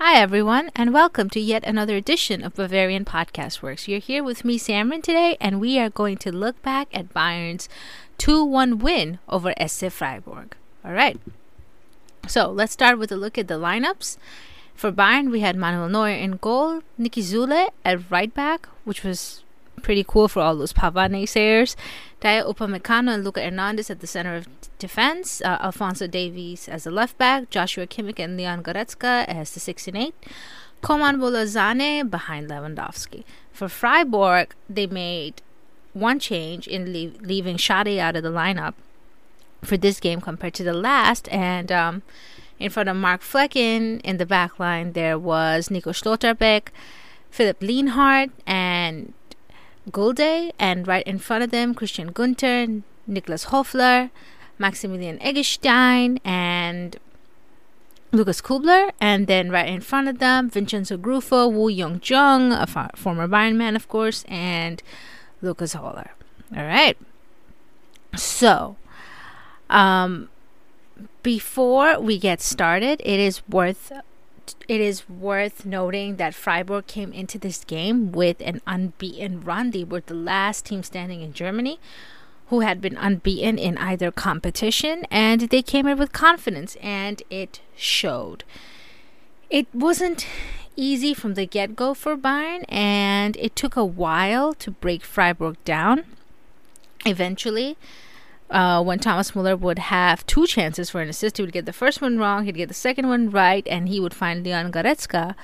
[0.00, 3.88] everyone, and welcome to yet another edition of Bavarian Podcast Works.
[3.88, 7.68] You're here with me, Samrin, today, and we are going to look back at Bayern's
[8.18, 10.56] 2 1 win over SC Freiburg.
[10.84, 11.20] All right.
[12.28, 14.18] So let's start with a look at the lineups.
[14.72, 19.42] For Bayern, we had Manuel Neuer in goal, Niki Süle at right back, which was
[19.78, 21.76] pretty cool for all those Pavard naysayers.
[22.20, 25.40] Dayot Upamecano and Luca Hernandez at the center of defense.
[25.42, 27.50] Uh, Alphonso Davies as a left back.
[27.50, 30.14] Joshua Kimmich and Leon Goretzka as the 6 and 8.
[30.80, 33.24] Coman Bolazane behind Lewandowski.
[33.52, 35.42] For Freiburg, they made
[35.92, 38.74] one change in leave, leaving Schade out of the lineup
[39.62, 41.28] for this game compared to the last.
[41.30, 42.02] And um,
[42.58, 46.68] in front of Mark Flekken in the back line, there was Nico Schlotterbeck,
[47.30, 49.12] Philipp Lienhart, and
[49.88, 54.10] Gulde, and right in front of them, Christian Günter, Niklas Höfler,
[54.58, 56.98] Maximilian Eggestein, and
[58.10, 62.66] Lukas Kübler, and then right in front of them, Vincenzo Grifo, Wu Young Jung, a
[62.96, 64.82] former Bayern man, of course, and
[65.42, 66.10] Lucas Höler.
[66.56, 66.96] All right.
[68.16, 68.76] So,
[69.68, 70.30] um,
[71.22, 73.92] before we get started, it is worth
[74.68, 79.70] it is worth noting that Freiburg came into this game with an unbeaten run.
[79.70, 81.78] They were the last team standing in Germany
[82.48, 87.60] who had been unbeaten in either competition, and they came in with confidence, and it
[87.76, 88.42] showed.
[89.50, 90.26] It wasn't
[90.74, 95.56] easy from the get go for Bayern, and it took a while to break Freiburg
[95.64, 96.04] down.
[97.04, 97.76] Eventually,
[98.50, 101.36] uh, when Thomas Müller would have two chances for an assist.
[101.36, 104.00] He would get the first one wrong, he'd get the second one right, and he
[104.00, 105.34] would find Leon Goretzka,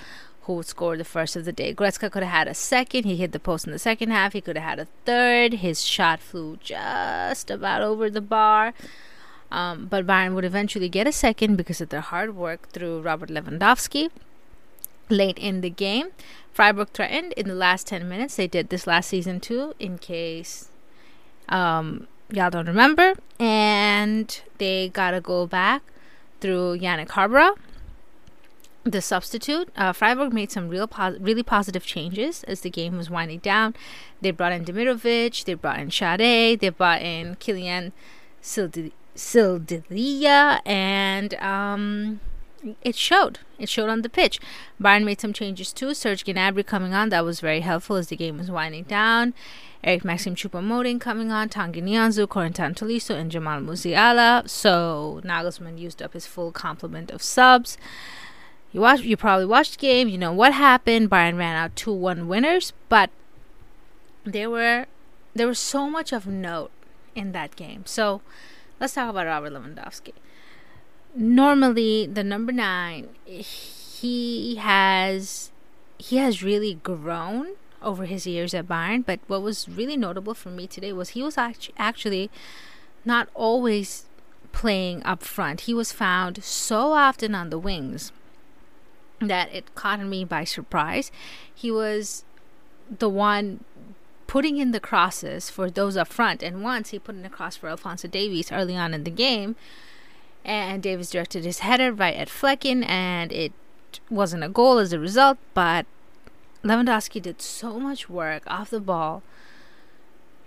[0.42, 1.74] who would score the first of the day.
[1.74, 3.04] Goretzka could have had a second.
[3.04, 4.32] He hit the post in the second half.
[4.32, 5.54] He could have had a third.
[5.54, 8.74] His shot flew just about over the bar.
[9.50, 13.30] Um, but Bayern would eventually get a second because of their hard work through Robert
[13.30, 14.10] Lewandowski.
[15.10, 16.08] Late in the game,
[16.52, 18.36] Freiburg threatened in the last 10 minutes.
[18.36, 20.70] They did this last season too, in case
[21.48, 23.14] um, y'all don't remember.
[23.38, 25.82] And they got to go back
[26.40, 27.54] through Janik Haberer,
[28.84, 29.70] the substitute.
[29.76, 33.74] Uh, Freiburg made some real pos- really positive changes as the game was winding down.
[34.20, 37.92] They brought in Demirovic, they brought in Schade, they brought in Kiliann
[38.42, 38.92] Sildillia,
[40.66, 42.20] and um,
[42.82, 43.38] it showed.
[43.58, 44.40] It showed on the pitch.
[44.80, 45.94] Bayern made some changes too.
[45.94, 49.34] Serge Gnabry coming on, that was very helpful as the game was winding down.
[49.82, 54.48] Eric Maxim Choupo-Moting coming on, Tanguy Nianzou, Corentin Tolisso, and Jamal Musiala.
[54.48, 57.76] So Nagelsmann used up his full complement of subs.
[58.72, 60.08] You watch, you probably watched the game.
[60.08, 61.10] You know what happened.
[61.10, 63.10] Bayern ran out two one winners, but
[64.24, 64.86] there were
[65.34, 66.70] there was so much of note
[67.14, 67.82] in that game.
[67.86, 68.22] So
[68.80, 70.12] let's talk about Robert Lewandowski.
[71.14, 75.52] Normally, the number nine, he has
[75.98, 79.06] he has really grown over his years at Bayern.
[79.06, 82.30] But what was really notable for me today was he was actually
[83.04, 84.06] not always
[84.52, 85.62] playing up front.
[85.62, 88.12] He was found so often on the wings
[89.20, 91.12] that it caught me by surprise.
[91.54, 92.24] He was
[92.90, 93.64] the one
[94.26, 96.42] putting in the crosses for those up front.
[96.42, 99.54] And once he put in a cross for Alphonso Davies early on in the game.
[100.44, 103.52] And Davies directed his header right at Flekken, and it
[104.10, 105.86] wasn't a goal as a result, but
[106.62, 109.22] Lewandowski did so much work off the ball.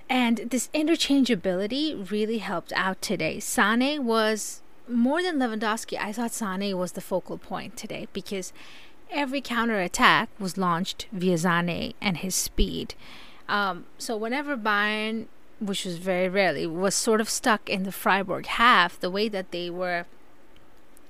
[0.09, 3.39] And this interchangeability really helped out today.
[3.39, 5.97] Sane was more than Lewandowski.
[5.99, 8.53] I thought Sane was the focal point today because
[9.11, 12.95] every counter attack was launched via Sane and his speed.
[13.49, 15.27] Um, so whenever Bayern,
[15.59, 19.51] which was very rarely, was sort of stuck in the Freiburg half, the way that
[19.51, 20.05] they were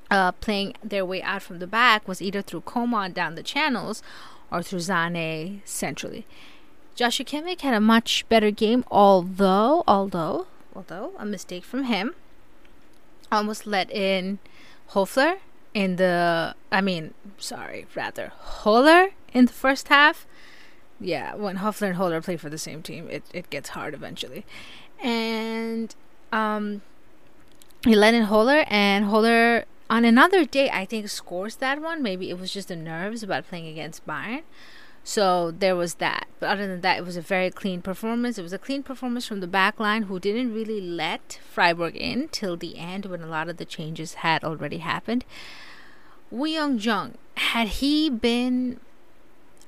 [0.10, 4.02] uh, playing their way out from the back was either through Coman down the channels
[4.52, 6.26] or through Sané centrally.
[6.96, 12.16] Joshua Kimmich had a much better game, although, although, although a mistake from him
[13.32, 14.40] almost let in
[14.92, 15.38] Höfler
[15.74, 18.32] in the, I mean, sorry, rather
[18.64, 20.26] Höler in the first half.
[21.00, 24.46] Yeah, when Höfler and Höler play for the same team, it, it gets hard eventually.
[25.02, 25.94] And
[26.32, 26.82] um,
[27.84, 32.04] he let in Höler, and Höler on another day, I think scores that one.
[32.04, 34.42] Maybe it was just the nerves about playing against Bayern.
[35.04, 36.28] So there was that.
[36.40, 38.38] But other than that, it was a very clean performance.
[38.38, 42.28] It was a clean performance from the back line, who didn't really let Freiburg in
[42.28, 45.24] till the end when a lot of the changes had already happened.
[46.30, 48.82] Woo Young Jung, had he been,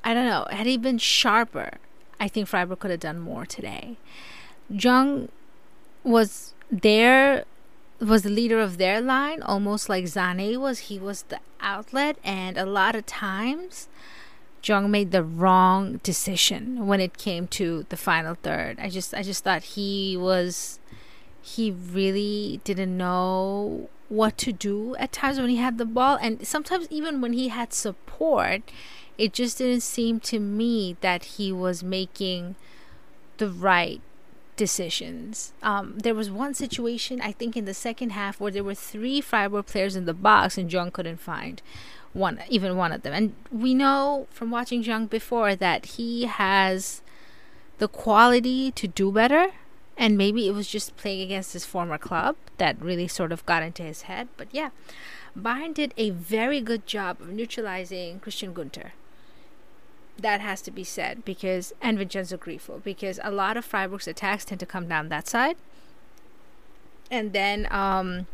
[0.04, 1.78] I don't know, had he been sharper,
[2.19, 3.98] I think Freiburg could have done more today.
[4.69, 5.30] Jung
[6.04, 7.46] was there
[8.00, 10.80] was the leader of their line, almost like Sané was.
[10.80, 13.90] He was the outlet, and a lot of times,
[14.63, 18.80] Jung made the wrong decision when it came to the final third.
[18.80, 20.80] I just, I just thought he was,
[21.42, 26.45] he really didn't know what to do at times when he had the ball, and
[26.45, 28.63] sometimes even when he had support,
[29.17, 32.56] it just didn't seem to me that he was making
[33.38, 34.01] the right
[34.56, 35.53] decisions.
[35.63, 39.21] Um, there was one situation, I think, in the second half where there were three
[39.21, 41.61] Freiburg players in the box and Jung couldn't find
[42.13, 43.13] one, even one of them.
[43.13, 47.01] And we know from watching Jung before that he has
[47.77, 49.51] the quality to do better.
[50.00, 53.62] And maybe it was just playing against his former club that really sort of got
[53.62, 54.30] into his head.
[54.38, 54.69] But yeah,
[55.38, 58.92] Bayern did a very good job of neutralizing Christian Günter
[60.18, 64.46] that has to be said because and Vincenzo Grifo because a lot of Freiburg's attacks
[64.46, 65.57] tend to come down that side.
[67.12, 68.28] And then um,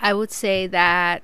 [0.00, 1.22] I would say that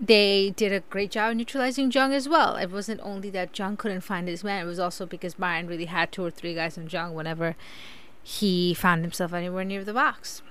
[0.00, 2.56] they did a great job neutralizing Jung as well.
[2.56, 5.84] It wasn't only that Jung couldn't find his man; it was also because Bayern really
[5.84, 7.54] had two or three guys on Jung whenever
[8.22, 10.42] he found himself anywhere near the box.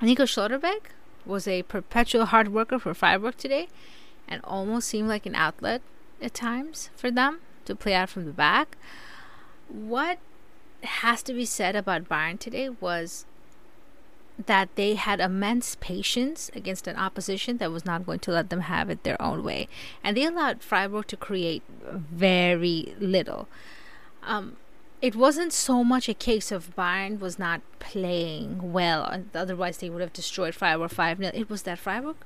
[0.00, 0.90] Nico Schlotterbeck
[1.26, 3.68] was a perpetual hard worker for Freiburg today,
[4.26, 5.82] and almost seemed like an outlet
[6.22, 8.76] at times for them to play out from the back.
[9.68, 10.18] What
[10.82, 13.26] has to be said about Bayern today was
[14.46, 18.60] that they had immense patience against an opposition that was not going to let them
[18.60, 19.68] have it their own way.
[20.04, 23.48] And they allowed Freiburg to create very little.
[24.22, 24.56] Um,
[25.02, 30.00] it wasn't so much a case of Bayern was not playing well, otherwise, they would
[30.00, 31.30] have destroyed Freiburg 5 0.
[31.34, 32.16] It was that Freiburg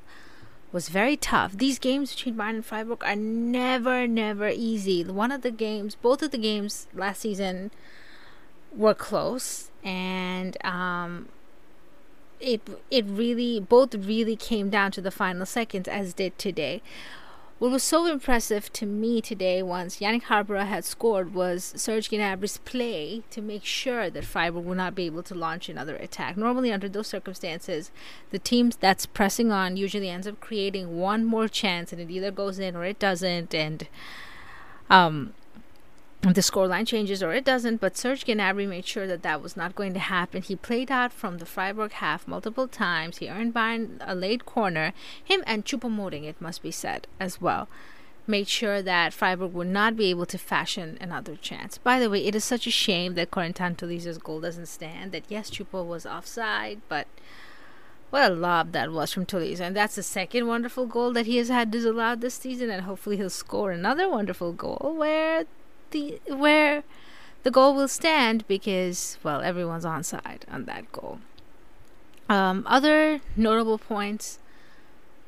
[0.73, 1.53] was very tough.
[1.57, 5.05] These games between Bayern and Freiburg are never, never easy.
[5.05, 7.71] One of the games, both of the games last season
[8.75, 11.29] were close, and um,
[12.43, 12.61] it
[12.91, 16.83] it really both really came down to the final seconds, as did today.
[17.59, 22.59] What was so impressive to me today, once Janik Haberer had scored, was Serge Gnabry's
[22.59, 26.37] play to make sure that Freiburg would not be able to launch another attack.
[26.37, 27.93] Normally, under those circumstances,
[28.33, 32.33] the team that's pressing on usually ends up creating one more chance, and it either
[32.33, 33.55] goes in or it doesn't.
[33.55, 33.87] And
[34.91, 35.33] um,
[36.23, 39.75] the scoreline changes or it doesn't, but Serge Gnabry made sure that that was not
[39.75, 40.41] going to happen.
[40.41, 43.19] He played out from the Freiburg half multiple times.
[43.19, 44.93] He earned by a late corner.
[45.23, 47.69] Him and Choupo-Moting, it must be said, as well,
[48.25, 51.77] made sure that Freiburg would not be able to fashion another chance.
[51.79, 55.11] By the way, it is such a shame that Corentin Tolisso's goal doesn't stand.
[55.11, 57.09] That yes, Choupo was offside, but
[58.11, 59.63] what a lob that was from Tolisso.
[59.63, 63.17] And that's the second wonderful goal that he has had disallowed this season, and hopefully
[63.17, 65.47] he'll score another wonderful goal where
[65.93, 66.83] the where
[67.43, 71.21] the goal will stand because well everyone's on side on that goal.
[72.29, 74.39] Um, other notable points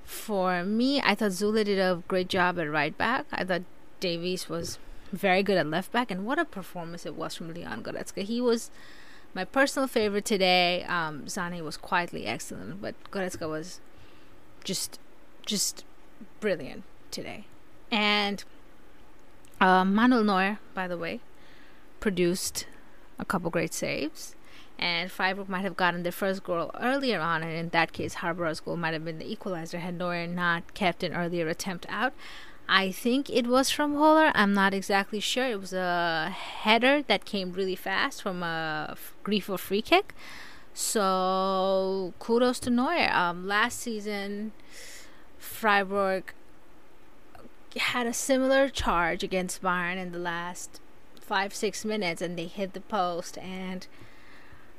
[0.05, 3.27] for me, I thought Süle did a great job at right back.
[3.33, 3.63] I thought
[4.01, 4.79] Davies was
[5.13, 8.23] very good at left back, and what a performance it was from Leon Goretzka.
[8.23, 8.71] He was
[9.33, 10.85] my personal favorite today.
[10.85, 13.81] Um, was quietly excellent, but Goretzka was
[14.63, 14.99] just
[15.47, 15.85] just
[16.41, 17.47] brilliant today.
[17.91, 18.45] And
[19.65, 21.21] uh, Manuel Neuer, by the way,
[21.99, 22.67] produced
[23.19, 24.37] a couple great saves.
[24.79, 28.61] And Freiburg might have gotten their first goal earlier on, and in that case, Haberer's
[28.61, 32.13] goal might have been the equalizer had Neuer not kept an earlier attempt out.
[32.69, 34.33] I think it was from Höler.
[34.35, 35.47] I'm not exactly sure.
[35.47, 40.15] It was a header that came really fast from a Grifo free kick.
[40.75, 43.11] So kudos to Neuer.
[43.13, 44.53] Um, last season,
[45.39, 46.35] Freiburg
[47.81, 50.81] had a similar charge against Bayern in the last
[51.21, 53.39] five six minutes, and they hit the post.
[53.39, 53.87] And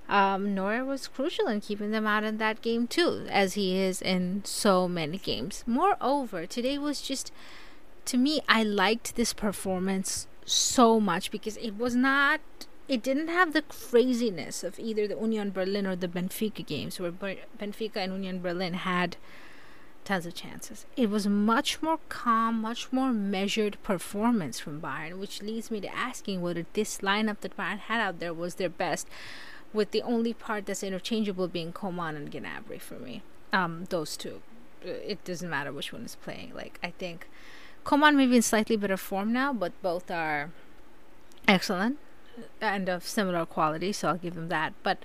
[0.07, 4.43] um, was crucial in keeping them out in that game too, as he is in
[4.45, 5.63] so many games.
[5.65, 7.31] Moreover, today was just
[8.05, 12.39] to me, I liked this performance so much because it was not.
[12.87, 17.11] It didn't have the craziness of either the Union Berlin or the Benfica games, where
[17.11, 19.17] Benfica and Union Berlin had
[20.05, 20.85] tons of chances.
[20.95, 25.93] It was much more calm, much more measured performance from Bayern, which leads me to
[25.93, 29.07] asking whether this lineup that Bayern had out there was their best,
[29.73, 33.21] with the only part that's interchangeable being Coman and Gnabry for me.
[33.51, 34.41] Um, those two.
[34.85, 36.53] Uh, it doesn't matter which one is playing.
[36.55, 37.27] Like I think
[37.83, 40.51] Coman may be in slightly better form now, but both are
[41.47, 41.97] excellent
[42.61, 44.73] and of similar quality, so I'll give them that.
[44.83, 44.99] But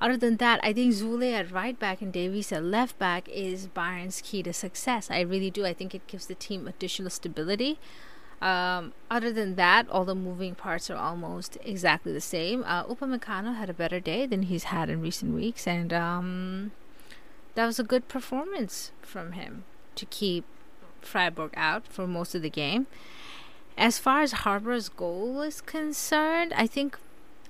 [0.00, 3.66] other than that, I think Süle at right back and Davies at left back is
[3.66, 5.10] Bayern's key to success.
[5.10, 5.66] I really do.
[5.66, 7.78] I think it gives the team additional stability.
[8.40, 12.62] Um, other than that, all the moving parts are almost exactly the same.
[12.64, 16.70] Uh, Upamecano had a better day than he's had in recent weeks, and um,
[17.56, 19.64] that was a good performance from him
[19.96, 20.44] to keep
[21.00, 22.86] Freiburg out for most of the game.
[23.76, 26.96] As far as Haber's goal is concerned, I think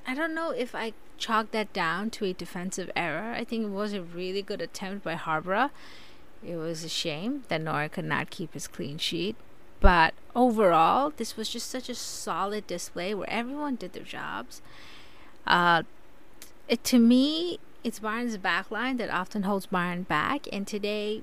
[0.07, 3.33] I don't know if I chalk that down to a defensive error.
[3.33, 5.71] I think it was a really good attempt by Haber.
[6.47, 9.37] It was a shame that Neuer could not keep his clean sheet.
[9.81, 14.61] But overall, this was just such a solid display where everyone did their jobs.
[15.47, 15.83] Uh,
[16.69, 21.23] it, to me, it's Bayern's backline that often holds Bayern back, and today,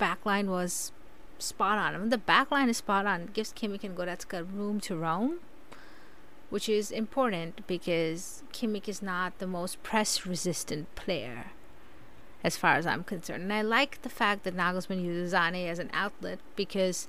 [0.00, 0.92] backline was
[1.38, 2.08] spot on.
[2.08, 3.22] The backline is spot on.
[3.22, 5.38] It gives Kimmich and Goretzka room to roam,
[6.50, 11.46] which is important because Kimmich is not the most press-resistant player,
[12.44, 13.44] as far as I'm concerned.
[13.44, 17.08] And I like the fact that Nagelsmann uses Sané as an outlet because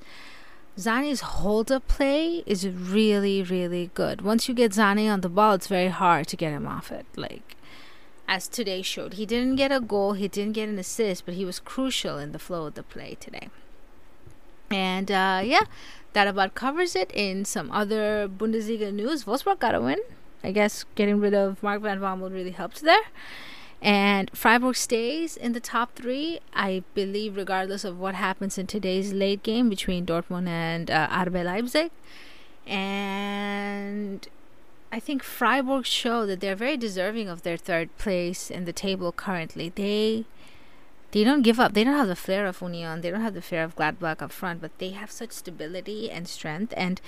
[0.77, 4.21] Sané's hold-up play is really, really good.
[4.21, 7.05] Once you get Sané on the ball, it's very hard to get him off it.
[7.15, 7.55] Like
[8.27, 11.45] as today showed, he didn't get a goal, he didn't get an assist, but he
[11.45, 13.49] was crucial in the flow of the play today.
[14.69, 15.63] And uh, yeah,
[16.13, 17.11] that about covers it.
[17.13, 19.99] In some other Bundesliga news, Wolfsburg got a win.
[20.43, 23.03] I guess getting rid of Mark Van Bommel really helped there.
[23.81, 29.13] And Freiburg stays in the top three, I believe, regardless of what happens in today's
[29.13, 31.91] late game between Dortmund and uh, RB Leipzig.
[32.65, 34.27] And
[34.91, 39.11] I think Freiburg show that they're very deserving of their third place in the table
[39.11, 39.69] currently.
[39.69, 40.25] They
[41.11, 41.73] they don't give up.
[41.73, 43.01] They don't have the flair of Union.
[43.01, 46.27] They don't have the flair of Gladbach up front, but they have such stability and
[46.27, 46.73] strength.
[46.75, 46.99] And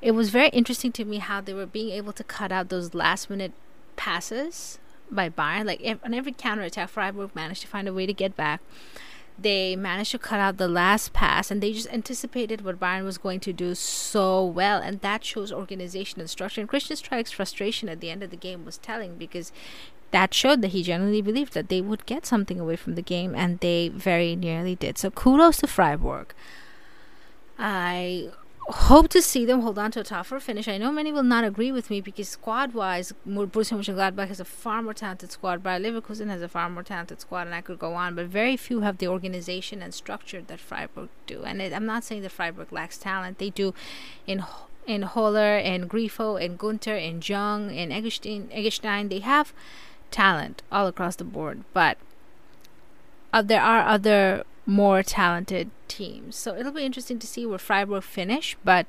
[0.00, 2.94] it was very interesting to me how they were being able to cut out those
[2.94, 3.52] last minute
[3.96, 4.78] passes
[5.10, 5.66] by Bayern.
[5.66, 8.60] Like on every counter attack, Freiburg managed to find a way to get back.
[9.38, 13.16] They managed to cut out the last pass, and they just anticipated what Bayern was
[13.16, 16.60] going to do so well, and that shows organization and structure.
[16.60, 19.50] And Christian Streich frustration at the end of the game was telling because
[20.12, 23.34] that showed that he genuinely believed that they would get something away from the game,
[23.34, 24.98] and they very nearly did.
[24.98, 26.34] So kudos to Freiburg.
[27.58, 28.30] I
[28.68, 30.68] hope to see them hold on to a tougher finish.
[30.68, 34.44] I know many will not agree with me because squad wise, Borussia Mönchengladbach has a
[34.44, 35.62] far more talented squad.
[35.62, 38.14] Bayer Leverkusen has a far more talented squad, and I could go on.
[38.14, 41.42] But very few have the organization and structure that Freiburg do.
[41.42, 43.74] And it, I'm not saying that Freiburg lacks talent; they do
[44.26, 44.44] in
[44.86, 48.48] in Haller and Grifo and Günter and Jung and Eggestein.
[48.52, 49.52] Eggestein they have
[50.12, 51.98] talent all across the board, but
[53.32, 56.36] uh, there are other more talented teams.
[56.36, 58.56] So it'll be interesting to see where Freiburg finish.
[58.64, 58.86] But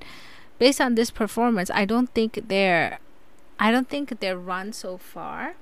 [0.60, 3.00] based on this performance, I don't think their
[3.60, 5.56] I don't think their run so far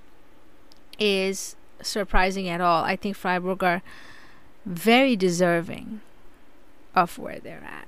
[1.00, 2.84] is surprising at all.
[2.84, 3.82] I think Freiburg are
[4.66, 6.02] very deserving
[6.96, 7.88] of where they're at.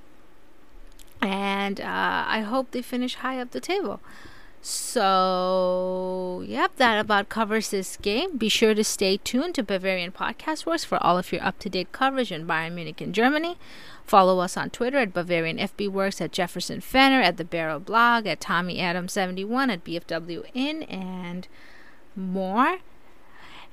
[1.22, 4.02] And uh, I hope they finish high up the table.
[4.66, 8.38] So, yep, that about covers this game.
[8.38, 11.70] Be sure to stay tuned to Bavarian Podcast Works for all of your up to
[11.70, 13.58] date coverage in Bayern Munich and Germany.
[14.06, 18.26] Follow us on Twitter at Bavarian FB Works, at Jefferson Fenner, at the Barrel Blog,
[18.26, 21.46] at Tommy Adam 71 at BFW In, and
[22.16, 22.78] more.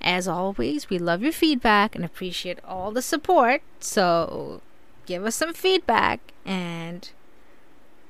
[0.00, 3.62] As always, we love your feedback and appreciate all the support.
[3.78, 4.61] So,
[5.06, 7.09] give us some feedback and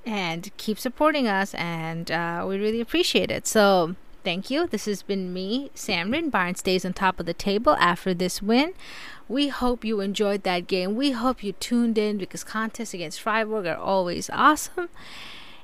[0.06, 3.46] and keep supporting us, and uh, we really appreciate it.
[3.46, 4.66] So, thank you.
[4.66, 6.30] This has been me, Samrin.
[6.30, 8.74] Bayern stays on top of the table after this win.
[9.28, 10.96] We hope you enjoyed that game.
[10.96, 14.88] We hope you tuned in because contests against Freiburg are always awesome.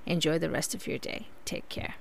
[0.06, 1.26] Enjoy the rest of your day.
[1.44, 1.94] Take care.